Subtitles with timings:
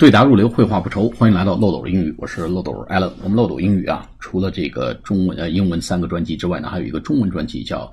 [0.00, 1.10] 对答如流，绘画不愁。
[1.10, 3.12] 欢迎来到漏斗英语，我是漏斗 Allen。
[3.22, 7.92] 我们漏斗英语啊，除了这个中文呃英文三个专辑之外呢，还有一个中文专辑叫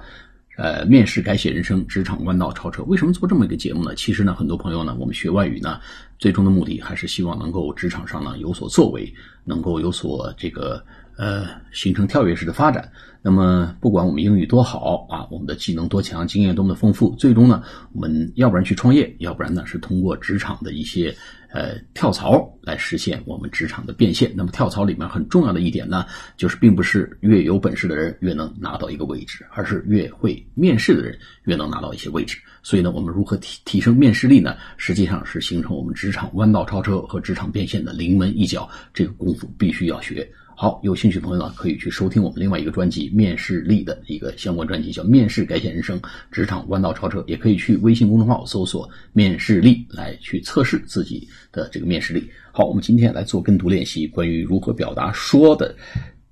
[0.56, 2.82] 呃面试改写人生，职场弯道超车。
[2.84, 3.94] 为什么做这么一个节目呢？
[3.94, 5.82] 其实呢，很多朋友呢，我们学外语呢，
[6.18, 9.14] 最终的目的还是希望能够职场上呢有所作为，
[9.44, 10.84] 能够有所这个
[11.18, 12.92] 呃形成跳跃式的发展。
[13.22, 17.62] 那么不管我们英语多好啊，我们的技能多强，经验多么的丰富，最终呢，
[17.92, 21.16] 我们要不然去创业，要不然呢是通过职场的一些。
[21.50, 24.30] 呃，跳槽来实现我们职场的变现。
[24.36, 26.06] 那么跳槽里面很重要的一点呢，
[26.36, 32.38] 就是并不是越有本事的人越能拿到一个位置，而是越会面试的人越能拿到一些位置。
[32.62, 34.58] 所以呢，我们如何提提升面试力呢？
[34.76, 38.70] 实际上是形成我们职职场弯道超车和职场变现的临门一脚。
[38.94, 40.26] 这个功夫必须要学。
[40.56, 46.00] 好，有兴趣的朋友呢，可以去收听我们另外一个专辑《面试力》的一个相关专辑，叫《面试改写人生，
[46.32, 47.20] 职场弯道超车》。
[47.28, 52.32] 也可以去微信公众号搜索“面试力”来去测试自己的这个面试力。
[52.54, 55.76] 好，我们今天来做跟读练习，关于如何表达说的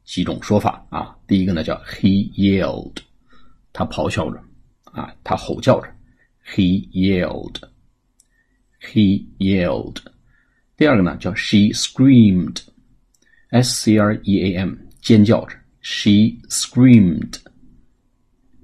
[0.06, 1.14] 几种说法啊。
[1.28, 2.96] 第一个呢叫 “he yelled”，
[3.74, 4.40] 他咆哮着
[4.86, 5.90] 啊，他吼叫着
[6.48, 7.56] ，“he yelled
[8.95, 9.97] yelled”，“he yelled”。
[10.77, 17.39] 第二个呢叫 “she screamed”。S C R E A M，尖叫着，She screamed.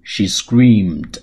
[0.04, 1.18] She screamed.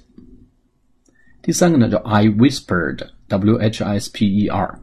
[1.42, 4.78] 第三个呢叫 I whispered，W H I S P E R，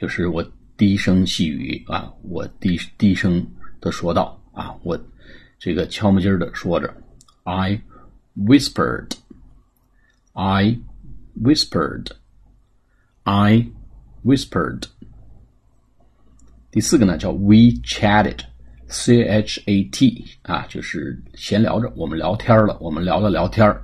[0.00, 3.44] 就是我低声细语啊，我低低声
[3.80, 4.96] 的说道啊，我
[5.58, 6.94] 这个悄没劲儿的说着，
[7.42, 7.80] I
[8.36, 9.10] whispered.
[10.34, 10.78] I
[11.42, 12.12] whispered.
[13.24, 13.66] I
[14.24, 14.84] whispered.
[16.70, 23.74] 第四个呢叫 we chatted，c h a t 啊，就是闲聊着，我们聊天了，我们聊了聊天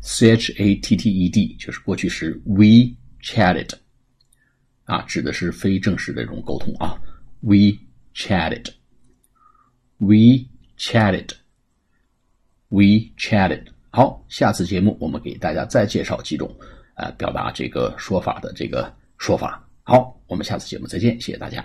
[0.00, 3.70] c h a t t e d 就是过去时 we chatted，
[4.84, 6.98] 啊，指的是非正式的这种沟通啊，
[7.40, 7.76] we
[8.14, 10.46] chatted，we
[10.78, 13.66] chatted，we chatted。
[13.90, 16.56] 好，下次节目我们给大家再介绍几种
[16.95, 19.63] 呃表达这个说法的这个说法。
[19.83, 21.63] 好，我们下次节目再见，谢谢大家。